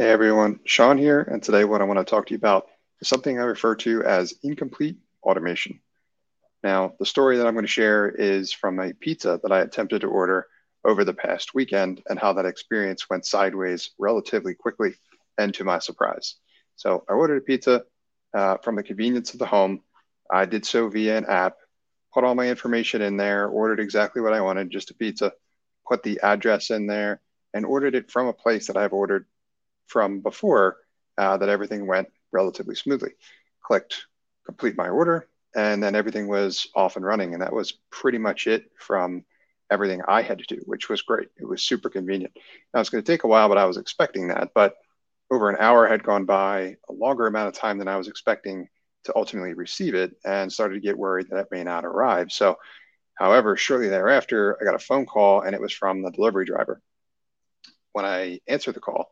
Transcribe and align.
Hey 0.00 0.10
everyone, 0.10 0.60
Sean 0.64 0.96
here, 0.96 1.22
and 1.22 1.42
today 1.42 1.64
what 1.64 1.80
I 1.80 1.84
want 1.84 1.98
to 1.98 2.04
talk 2.04 2.26
to 2.26 2.32
you 2.32 2.36
about 2.36 2.68
is 3.00 3.08
something 3.08 3.36
I 3.36 3.42
refer 3.42 3.74
to 3.74 4.04
as 4.04 4.32
incomplete 4.44 4.96
automation. 5.24 5.80
Now, 6.62 6.94
the 7.00 7.04
story 7.04 7.36
that 7.36 7.48
I'm 7.48 7.54
going 7.54 7.64
to 7.64 7.68
share 7.68 8.08
is 8.08 8.52
from 8.52 8.78
a 8.78 8.92
pizza 8.92 9.40
that 9.42 9.50
I 9.50 9.62
attempted 9.62 10.02
to 10.02 10.06
order 10.06 10.46
over 10.84 11.04
the 11.04 11.14
past 11.14 11.52
weekend 11.52 12.00
and 12.08 12.16
how 12.16 12.32
that 12.34 12.46
experience 12.46 13.10
went 13.10 13.26
sideways 13.26 13.90
relatively 13.98 14.54
quickly 14.54 14.94
and 15.36 15.52
to 15.54 15.64
my 15.64 15.80
surprise. 15.80 16.36
So, 16.76 17.02
I 17.10 17.14
ordered 17.14 17.38
a 17.38 17.40
pizza 17.40 17.82
uh, 18.34 18.58
from 18.58 18.76
the 18.76 18.84
convenience 18.84 19.32
of 19.32 19.40
the 19.40 19.46
home. 19.46 19.80
I 20.30 20.44
did 20.44 20.64
so 20.64 20.88
via 20.88 21.18
an 21.18 21.26
app, 21.26 21.56
put 22.14 22.22
all 22.22 22.36
my 22.36 22.48
information 22.48 23.02
in 23.02 23.16
there, 23.16 23.48
ordered 23.48 23.80
exactly 23.80 24.22
what 24.22 24.32
I 24.32 24.42
wanted, 24.42 24.70
just 24.70 24.92
a 24.92 24.94
pizza, 24.94 25.32
put 25.88 26.04
the 26.04 26.20
address 26.22 26.70
in 26.70 26.86
there, 26.86 27.20
and 27.52 27.66
ordered 27.66 27.96
it 27.96 28.12
from 28.12 28.28
a 28.28 28.32
place 28.32 28.68
that 28.68 28.76
I've 28.76 28.92
ordered 28.92 29.26
from 29.88 30.20
before 30.20 30.76
uh, 31.18 31.36
that 31.36 31.48
everything 31.48 31.86
went 31.86 32.08
relatively 32.32 32.74
smoothly. 32.74 33.12
Clicked 33.62 34.06
complete 34.46 34.76
my 34.76 34.88
order, 34.88 35.28
and 35.54 35.82
then 35.82 35.94
everything 35.94 36.28
was 36.28 36.68
off 36.74 36.96
and 36.96 37.04
running. 37.04 37.34
And 37.34 37.42
that 37.42 37.52
was 37.52 37.72
pretty 37.90 38.18
much 38.18 38.46
it 38.46 38.70
from 38.78 39.24
everything 39.70 40.00
I 40.08 40.22
had 40.22 40.38
to 40.38 40.56
do, 40.56 40.62
which 40.64 40.88
was 40.88 41.02
great. 41.02 41.28
It 41.38 41.46
was 41.46 41.62
super 41.62 41.90
convenient. 41.90 42.32
Now 42.72 42.80
it's 42.80 42.90
going 42.90 43.04
to 43.04 43.12
take 43.12 43.24
a 43.24 43.28
while, 43.28 43.48
but 43.48 43.58
I 43.58 43.66
was 43.66 43.76
expecting 43.76 44.28
that. 44.28 44.52
But 44.54 44.74
over 45.30 45.50
an 45.50 45.56
hour 45.60 45.86
had 45.86 46.02
gone 46.02 46.24
by, 46.24 46.76
a 46.88 46.92
longer 46.92 47.26
amount 47.26 47.48
of 47.48 47.54
time 47.54 47.78
than 47.78 47.88
I 47.88 47.96
was 47.96 48.08
expecting 48.08 48.68
to 49.04 49.12
ultimately 49.14 49.52
receive 49.52 49.94
it, 49.94 50.16
and 50.24 50.52
started 50.52 50.74
to 50.74 50.80
get 50.80 50.98
worried 50.98 51.28
that 51.30 51.38
it 51.38 51.48
may 51.50 51.64
not 51.64 51.84
arrive. 51.84 52.32
So, 52.32 52.56
however, 53.14 53.56
shortly 53.56 53.88
thereafter, 53.88 54.56
I 54.60 54.64
got 54.64 54.74
a 54.74 54.78
phone 54.78 55.06
call, 55.06 55.42
and 55.42 55.54
it 55.54 55.60
was 55.60 55.72
from 55.72 56.02
the 56.02 56.10
delivery 56.10 56.46
driver. 56.46 56.80
When 57.92 58.04
I 58.04 58.40
answered 58.48 58.74
the 58.74 58.80
call, 58.80 59.10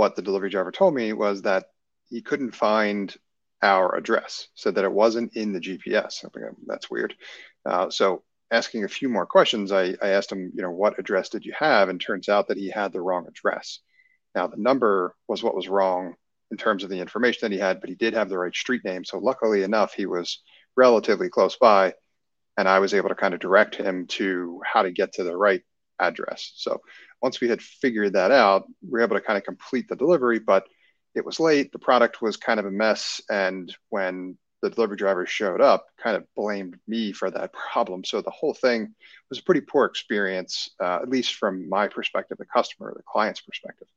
what 0.00 0.16
the 0.16 0.22
delivery 0.22 0.48
driver 0.48 0.72
told 0.72 0.94
me 0.94 1.12
was 1.12 1.42
that 1.42 1.66
he 2.08 2.22
couldn't 2.22 2.56
find 2.56 3.14
our 3.60 3.94
address, 3.94 4.48
said 4.54 4.76
that 4.76 4.86
it 4.86 4.90
wasn't 4.90 5.36
in 5.36 5.52
the 5.52 5.60
GPS. 5.60 6.24
I 6.24 6.30
think 6.30 6.56
that's 6.66 6.90
weird. 6.90 7.14
Uh, 7.66 7.90
so 7.90 8.22
asking 8.50 8.84
a 8.84 8.88
few 8.88 9.10
more 9.10 9.26
questions, 9.26 9.72
I, 9.72 9.94
I 10.00 10.08
asked 10.08 10.32
him, 10.32 10.52
you 10.54 10.62
know, 10.62 10.70
what 10.70 10.98
address 10.98 11.28
did 11.28 11.44
you 11.44 11.52
have? 11.58 11.90
And 11.90 12.00
turns 12.00 12.30
out 12.30 12.48
that 12.48 12.56
he 12.56 12.70
had 12.70 12.94
the 12.94 13.02
wrong 13.02 13.26
address. 13.28 13.80
Now 14.34 14.46
the 14.46 14.56
number 14.56 15.14
was 15.28 15.42
what 15.42 15.54
was 15.54 15.68
wrong 15.68 16.14
in 16.50 16.56
terms 16.56 16.82
of 16.82 16.88
the 16.88 16.98
information 16.98 17.40
that 17.42 17.52
he 17.52 17.60
had, 17.60 17.82
but 17.82 17.90
he 17.90 17.94
did 17.94 18.14
have 18.14 18.30
the 18.30 18.38
right 18.38 18.56
street 18.56 18.82
name. 18.86 19.04
So 19.04 19.18
luckily 19.18 19.64
enough, 19.64 19.92
he 19.92 20.06
was 20.06 20.40
relatively 20.78 21.28
close 21.28 21.58
by, 21.58 21.92
and 22.56 22.66
I 22.66 22.78
was 22.78 22.94
able 22.94 23.10
to 23.10 23.14
kind 23.14 23.34
of 23.34 23.40
direct 23.40 23.76
him 23.76 24.06
to 24.16 24.62
how 24.64 24.80
to 24.80 24.92
get 24.92 25.12
to 25.14 25.24
the 25.24 25.36
right 25.36 25.60
address. 26.00 26.52
So 26.56 26.80
once 27.22 27.40
we 27.40 27.48
had 27.48 27.62
figured 27.62 28.14
that 28.14 28.30
out, 28.30 28.66
we 28.82 28.90
were 28.90 29.02
able 29.02 29.16
to 29.16 29.22
kind 29.22 29.36
of 29.36 29.44
complete 29.44 29.88
the 29.88 29.96
delivery, 29.96 30.38
but 30.38 30.66
it 31.14 31.24
was 31.24 31.40
late. 31.40 31.72
The 31.72 31.78
product 31.78 32.22
was 32.22 32.36
kind 32.36 32.60
of 32.60 32.66
a 32.66 32.70
mess. 32.70 33.20
And 33.28 33.74
when 33.88 34.38
the 34.62 34.70
delivery 34.70 34.96
driver 34.96 35.26
showed 35.26 35.60
up, 35.60 35.86
kind 36.02 36.16
of 36.16 36.24
blamed 36.36 36.76
me 36.86 37.12
for 37.12 37.30
that 37.30 37.52
problem. 37.72 38.04
So 38.04 38.20
the 38.20 38.30
whole 38.30 38.54
thing 38.54 38.94
was 39.28 39.38
a 39.38 39.42
pretty 39.42 39.62
poor 39.62 39.84
experience, 39.86 40.70
uh, 40.80 41.00
at 41.02 41.08
least 41.08 41.34
from 41.34 41.68
my 41.68 41.88
perspective, 41.88 42.38
the 42.38 42.46
customer, 42.46 42.92
the 42.96 43.02
client's 43.02 43.40
perspective. 43.40 43.88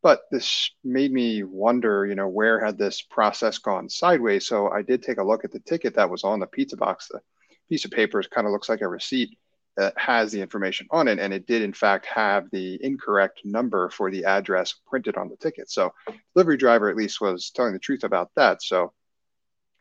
But 0.00 0.20
this 0.30 0.70
made 0.84 1.12
me 1.12 1.42
wonder, 1.42 2.06
you 2.06 2.14
know, 2.14 2.28
where 2.28 2.64
had 2.64 2.78
this 2.78 3.02
process 3.02 3.58
gone 3.58 3.88
sideways? 3.88 4.46
So 4.46 4.70
I 4.70 4.82
did 4.82 5.02
take 5.02 5.18
a 5.18 5.24
look 5.24 5.44
at 5.44 5.50
the 5.50 5.58
ticket 5.60 5.94
that 5.94 6.08
was 6.08 6.22
on 6.22 6.38
the 6.38 6.46
pizza 6.46 6.76
box. 6.76 7.08
The 7.08 7.20
piece 7.68 7.84
of 7.84 7.90
paper 7.90 8.22
kind 8.22 8.46
of 8.46 8.52
looks 8.52 8.68
like 8.68 8.80
a 8.80 8.88
receipt 8.88 9.36
that 9.78 9.96
has 9.96 10.32
the 10.32 10.42
information 10.42 10.86
on 10.90 11.08
it, 11.08 11.18
and 11.18 11.32
it 11.32 11.46
did 11.46 11.62
in 11.62 11.72
fact 11.72 12.06
have 12.06 12.50
the 12.50 12.78
incorrect 12.82 13.40
number 13.44 13.88
for 13.88 14.10
the 14.10 14.24
address 14.24 14.74
printed 14.86 15.16
on 15.16 15.28
the 15.28 15.36
ticket. 15.36 15.70
So, 15.70 15.94
delivery 16.34 16.56
driver 16.58 16.90
at 16.90 16.96
least 16.96 17.20
was 17.20 17.50
telling 17.50 17.72
the 17.72 17.78
truth 17.78 18.04
about 18.04 18.30
that. 18.36 18.62
So, 18.62 18.92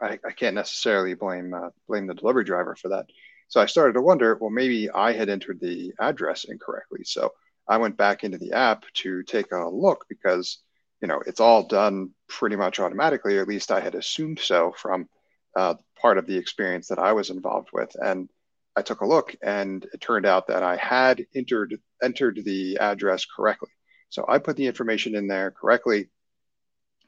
I, 0.00 0.18
I 0.26 0.32
can't 0.32 0.54
necessarily 0.54 1.14
blame 1.14 1.54
uh, 1.54 1.70
blame 1.88 2.06
the 2.06 2.14
delivery 2.14 2.44
driver 2.44 2.76
for 2.76 2.88
that. 2.88 3.06
So 3.48 3.60
I 3.60 3.66
started 3.66 3.92
to 3.94 4.02
wonder, 4.02 4.36
well, 4.40 4.50
maybe 4.50 4.90
I 4.90 5.12
had 5.12 5.28
entered 5.28 5.60
the 5.60 5.92
address 6.00 6.44
incorrectly. 6.44 7.04
So 7.04 7.32
I 7.68 7.76
went 7.78 7.96
back 7.96 8.24
into 8.24 8.38
the 8.38 8.52
app 8.52 8.84
to 8.94 9.22
take 9.22 9.52
a 9.52 9.68
look 9.68 10.06
because 10.08 10.58
you 11.00 11.08
know 11.08 11.22
it's 11.26 11.40
all 11.40 11.66
done 11.66 12.10
pretty 12.28 12.56
much 12.56 12.80
automatically, 12.80 13.38
or 13.38 13.42
at 13.42 13.48
least 13.48 13.70
I 13.70 13.80
had 13.80 13.94
assumed 13.94 14.40
so 14.40 14.72
from 14.76 15.08
uh, 15.56 15.74
part 16.00 16.18
of 16.18 16.26
the 16.26 16.36
experience 16.36 16.88
that 16.88 16.98
I 16.98 17.12
was 17.12 17.30
involved 17.30 17.68
with, 17.72 17.94
and 17.94 18.28
I 18.76 18.82
took 18.82 19.00
a 19.00 19.06
look 19.06 19.34
and 19.42 19.84
it 19.92 20.00
turned 20.00 20.26
out 20.26 20.48
that 20.48 20.62
I 20.62 20.76
had 20.76 21.24
entered 21.34 21.78
entered 22.02 22.40
the 22.44 22.78
address 22.78 23.24
correctly. 23.24 23.70
So 24.08 24.24
I 24.28 24.38
put 24.38 24.56
the 24.56 24.66
information 24.66 25.14
in 25.14 25.26
there 25.26 25.50
correctly. 25.50 26.10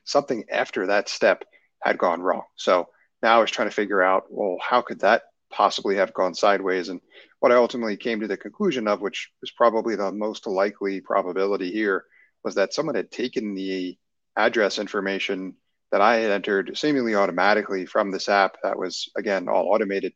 Something 0.05 0.45
after 0.51 0.87
that 0.87 1.09
step 1.09 1.45
had 1.83 1.99
gone 1.99 2.21
wrong. 2.21 2.45
So 2.57 2.89
now 3.23 3.39
I 3.39 3.41
was 3.41 3.51
trying 3.51 3.69
to 3.69 3.75
figure 3.75 4.03
out, 4.03 4.25
well, 4.31 4.57
how 4.61 4.83
could 4.83 5.01
that 5.01 5.23
possibly 5.51 5.97
have 5.97 6.15
gone 6.15 6.35
sideways? 6.35 6.89
And 6.89 7.01
what 7.41 7.53
I 7.53 7.57
ultimately 7.57 7.97
came 7.97 8.21
to 8.21 8.29
the 8.29 8.37
conclusion 8.37 8.89
of, 8.89 9.01
which 9.01 9.31
was 9.41 9.51
probably 9.51 9.97
the 9.97 10.13
most 10.13 10.47
likely 10.47 11.01
probability 11.01 11.71
here, 11.73 12.05
was 12.45 12.55
that 12.57 12.75
someone 12.75 12.95
had 12.95 13.11
taken 13.11 13.55
the 13.55 13.99
address 14.37 14.79
information 14.79 15.55
that 15.93 16.01
I 16.01 16.17
had 16.17 16.31
entered 16.31 16.77
seemingly 16.77 17.15
automatically 17.15 17.87
from 17.87 18.11
this 18.11 18.29
app 18.29 18.57
that 18.63 18.79
was, 18.79 19.11
again, 19.17 19.49
all 19.49 19.73
automated 19.73 20.13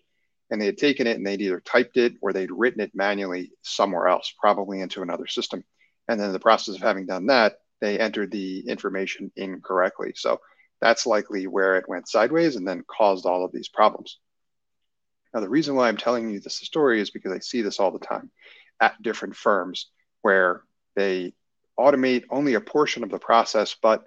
and 0.51 0.61
they 0.61 0.67
had 0.67 0.79
taken 0.79 1.07
it 1.07 1.17
and 1.17 1.27
they'd 1.27 1.41
either 1.41 1.61
typed 1.61 1.97
it 1.97 2.15
or 2.21 2.33
they'd 2.33 2.51
written 2.51 2.81
it 2.81 2.95
manually 2.95 3.53
somewhere 3.63 4.09
else, 4.09 4.33
probably 4.39 4.81
into 4.81 5.03
another 5.03 5.27
system. 5.27 5.65
And 6.09 6.19
then 6.19 6.29
in 6.29 6.33
the 6.33 6.41
process 6.41 6.75
of 6.75 6.83
having 6.83 7.07
done 7.07 7.27
that, 7.27 7.59
they 7.81 7.99
entered 7.99 8.31
the 8.31 8.61
information 8.69 9.31
incorrectly. 9.37 10.13
So 10.17 10.41
that's 10.81 11.07
likely 11.07 11.47
where 11.47 11.77
it 11.77 11.89
went 11.89 12.09
sideways 12.09 12.57
and 12.57 12.67
then 12.67 12.85
caused 12.89 13.27
all 13.27 13.45
of 13.45 13.53
these 13.53 13.69
problems. 13.69 14.19
Now, 15.33 15.41
the 15.41 15.49
reason 15.49 15.77
why 15.77 15.89
I'm 15.89 15.97
telling 15.97 16.29
you 16.31 16.41
this 16.41 16.57
story 16.57 17.01
is 17.01 17.11
because 17.11 17.33
I 17.33 17.39
see 17.39 17.63
this 17.63 17.79
all 17.79 17.93
the 17.93 18.01
time 18.01 18.31
at 18.81 19.01
different 19.01 19.37
firms 19.37 19.91
where 20.23 20.63
they 20.97 21.33
automate 21.79 22.25
only 22.31 22.55
a 22.55 22.61
portion 22.61 23.05
of 23.05 23.11
the 23.11 23.19
process, 23.19 23.77
but 23.81 24.05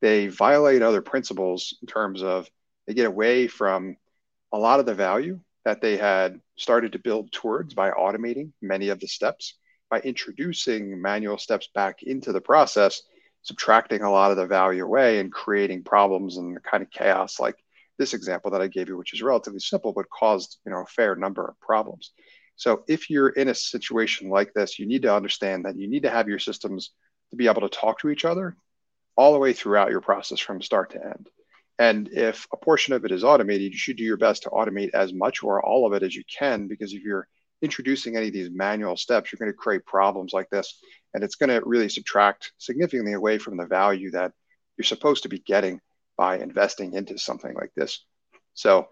they 0.00 0.26
violate 0.26 0.82
other 0.82 1.00
principles 1.00 1.78
in 1.80 1.86
terms 1.86 2.22
of 2.22 2.48
they 2.86 2.94
get 2.94 3.06
away 3.06 3.46
from 3.46 3.96
a 4.52 4.58
lot 4.58 4.80
of 4.80 4.86
the 4.86 4.94
value 4.94 5.40
that 5.64 5.80
they 5.80 5.96
had 5.96 6.40
started 6.56 6.92
to 6.92 6.98
build 6.98 7.32
towards 7.32 7.74
by 7.74 7.90
automating 7.90 8.52
many 8.60 8.88
of 8.88 9.00
the 9.00 9.06
steps, 9.06 9.56
by 9.90 10.00
introducing 10.00 11.00
manual 11.00 11.38
steps 11.38 11.68
back 11.74 12.02
into 12.02 12.32
the 12.32 12.40
process, 12.40 13.02
subtracting 13.42 14.02
a 14.02 14.10
lot 14.10 14.30
of 14.30 14.36
the 14.36 14.46
value 14.46 14.84
away 14.84 15.20
and 15.20 15.32
creating 15.32 15.82
problems 15.82 16.36
and 16.36 16.62
kind 16.62 16.82
of 16.82 16.90
chaos 16.90 17.40
like 17.40 17.56
this 17.98 18.14
example 18.14 18.50
that 18.50 18.60
I 18.60 18.66
gave 18.66 18.88
you, 18.88 18.96
which 18.96 19.14
is 19.14 19.22
relatively 19.22 19.60
simple, 19.60 19.92
but 19.92 20.10
caused 20.10 20.58
you 20.66 20.72
know 20.72 20.82
a 20.82 20.86
fair 20.86 21.14
number 21.14 21.46
of 21.46 21.58
problems. 21.60 22.12
So 22.56 22.84
if 22.88 23.10
you're 23.10 23.30
in 23.30 23.48
a 23.48 23.54
situation 23.54 24.28
like 24.28 24.52
this, 24.54 24.78
you 24.78 24.86
need 24.86 25.02
to 25.02 25.14
understand 25.14 25.64
that 25.64 25.76
you 25.76 25.88
need 25.88 26.02
to 26.04 26.10
have 26.10 26.28
your 26.28 26.38
systems 26.38 26.90
to 27.30 27.36
be 27.36 27.48
able 27.48 27.62
to 27.62 27.68
talk 27.68 28.00
to 28.00 28.10
each 28.10 28.24
other 28.24 28.56
all 29.16 29.32
the 29.32 29.38
way 29.38 29.52
throughout 29.52 29.90
your 29.90 30.00
process 30.00 30.40
from 30.40 30.62
start 30.62 30.90
to 30.90 31.04
end. 31.04 31.28
And 31.78 32.08
if 32.12 32.46
a 32.52 32.56
portion 32.56 32.94
of 32.94 33.04
it 33.04 33.12
is 33.12 33.24
automated, 33.24 33.72
you 33.72 33.78
should 33.78 33.96
do 33.96 34.04
your 34.04 34.16
best 34.16 34.44
to 34.44 34.50
automate 34.50 34.90
as 34.94 35.12
much 35.12 35.42
or 35.42 35.64
all 35.64 35.86
of 35.86 35.92
it 35.92 36.02
as 36.02 36.14
you 36.14 36.22
can, 36.24 36.68
because 36.68 36.92
if 36.92 37.02
you're 37.02 37.26
introducing 37.62 38.16
any 38.16 38.28
of 38.28 38.32
these 38.32 38.50
manual 38.50 38.96
steps, 38.96 39.32
you're 39.32 39.38
going 39.38 39.50
to 39.50 39.56
create 39.56 39.84
problems 39.86 40.32
like 40.32 40.48
this. 40.50 40.78
And 41.14 41.24
it's 41.24 41.34
going 41.34 41.50
to 41.50 41.66
really 41.66 41.88
subtract 41.88 42.52
significantly 42.58 43.14
away 43.14 43.38
from 43.38 43.56
the 43.56 43.66
value 43.66 44.10
that 44.12 44.32
you're 44.76 44.84
supposed 44.84 45.24
to 45.24 45.28
be 45.28 45.38
getting 45.40 45.80
by 46.16 46.38
investing 46.38 46.92
into 46.94 47.18
something 47.18 47.54
like 47.54 47.72
this. 47.74 48.04
So 48.54 48.88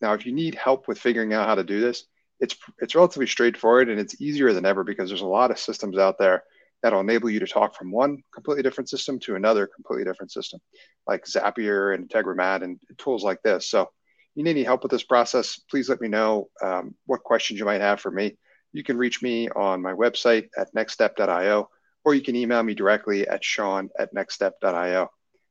now 0.00 0.12
if 0.14 0.26
you 0.26 0.32
need 0.32 0.54
help 0.54 0.86
with 0.86 0.98
figuring 0.98 1.32
out 1.32 1.48
how 1.48 1.56
to 1.56 1.64
do 1.64 1.80
this, 1.80 2.04
it's 2.38 2.56
it's 2.78 2.94
relatively 2.94 3.26
straightforward 3.26 3.88
and 3.90 4.00
it's 4.00 4.20
easier 4.20 4.52
than 4.52 4.64
ever 4.64 4.82
because 4.82 5.10
there's 5.10 5.20
a 5.20 5.26
lot 5.26 5.50
of 5.50 5.58
systems 5.58 5.98
out 5.98 6.16
there 6.18 6.42
that'll 6.82 7.00
enable 7.00 7.30
you 7.30 7.40
to 7.40 7.46
talk 7.46 7.74
from 7.74 7.90
one 7.90 8.22
completely 8.32 8.62
different 8.62 8.88
system 8.88 9.18
to 9.20 9.36
another 9.36 9.66
completely 9.66 10.04
different 10.04 10.32
system, 10.32 10.60
like 11.06 11.24
Zapier 11.24 11.94
and 11.94 12.08
Integromat 12.08 12.62
and 12.62 12.78
tools 12.98 13.22
like 13.22 13.42
this. 13.42 13.68
So, 13.68 13.90
you 14.34 14.44
need 14.44 14.50
any 14.50 14.62
help 14.62 14.82
with 14.82 14.92
this 14.92 15.02
process, 15.02 15.58
please 15.70 15.88
let 15.88 16.00
me 16.00 16.08
know 16.08 16.48
um, 16.62 16.94
what 17.06 17.22
questions 17.22 17.58
you 17.58 17.66
might 17.66 17.80
have 17.80 18.00
for 18.00 18.10
me. 18.10 18.36
You 18.72 18.84
can 18.84 18.96
reach 18.96 19.22
me 19.22 19.48
on 19.50 19.82
my 19.82 19.92
website 19.92 20.48
at 20.56 20.72
nxtstep.io, 20.74 21.68
or 22.04 22.14
you 22.14 22.22
can 22.22 22.36
email 22.36 22.62
me 22.62 22.74
directly 22.74 23.26
at 23.26 23.44
sean 23.44 23.90
at 23.98 24.14
nxtstep.io. 24.14 25.10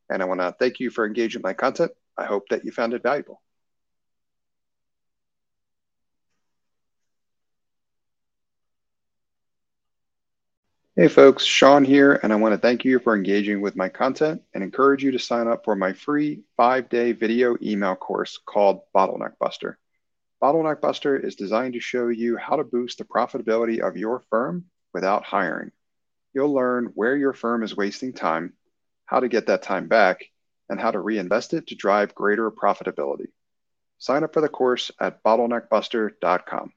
And 0.10 0.22
I 0.22 0.26
want 0.26 0.40
to 0.40 0.56
thank 0.58 0.80
you 0.80 0.90
for 0.90 1.06
engaging 1.06 1.42
my 1.44 1.54
content. 1.54 1.92
I 2.18 2.26
hope 2.26 2.44
that 2.50 2.64
you 2.66 2.72
found 2.72 2.94
it 2.94 3.04
valuable. 3.04 3.42
Hey 11.00 11.08
folks, 11.08 11.46
Sean 11.46 11.86
here, 11.86 12.20
and 12.22 12.34
I 12.34 12.36
want 12.36 12.54
to 12.54 12.58
thank 12.58 12.84
you 12.84 13.00
for 13.00 13.16
engaging 13.16 13.62
with 13.62 13.78
my 13.78 13.88
content 13.88 14.42
and 14.54 14.62
encourage 14.62 15.02
you 15.02 15.12
to 15.12 15.18
sign 15.18 15.48
up 15.48 15.64
for 15.64 15.74
my 15.74 15.94
free 15.94 16.42
five 16.58 16.90
day 16.90 17.14
video 17.14 17.56
email 17.62 17.96
course 17.96 18.38
called 18.46 18.82
Bottleneck 18.94 19.38
Buster. 19.40 19.80
Bottleneck 20.44 20.82
Buster 20.82 21.16
is 21.16 21.38
designed 21.38 21.76
to 21.76 21.80
show 21.80 22.10
you 22.10 22.36
how 22.36 22.58
to 22.58 22.66
boost 22.66 22.98
the 22.98 23.06
profitability 23.06 23.80
of 23.80 23.96
your 23.96 24.20
firm 24.30 24.66
without 24.94 25.24
hiring. 25.24 25.72
You'll 26.34 26.54
learn 26.54 26.92
where 26.96 27.16
your 27.16 27.32
firm 27.32 27.64
is 27.64 27.78
wasting 27.78 28.12
time, 28.12 28.52
how 29.06 29.22
to 29.22 29.30
get 29.30 29.48
that 29.48 29.62
time 29.62 29.88
back, 29.88 30.26
and 30.68 30.82
how 30.82 30.92
to 30.92 31.00
reinvest 31.00 31.54
it 31.54 31.68
to 31.68 31.76
drive 31.76 32.14
greater 32.14 32.52
profitability. 32.52 33.28
Sign 34.00 34.26
up 34.26 34.34
for 34.34 34.42
the 34.42 34.50
course 34.50 34.92
at 35.00 35.24
bottleneckbuster.com. 35.24 36.74